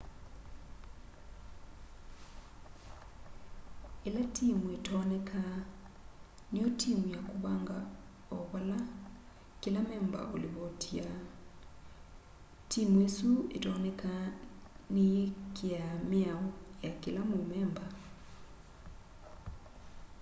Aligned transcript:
ila 4.07 4.23
timu 4.35 4.67
itonekaa 4.77 5.55
niyo 6.51 6.67
timu 6.81 7.05
ya 7.15 7.17
kuvanga 7.27 7.77
o 8.31 8.35
vala 8.51 8.79
kila 9.61 9.79
memba 9.89 10.19
ulivotiaa 10.35 11.19
timu 12.71 12.95
isu 13.07 13.29
otonekaa 13.55 14.23
niyikiaa 14.93 15.93
miao 16.11 16.45
ya 16.83 16.91
kila 17.03 17.21
mumemba 17.31 17.85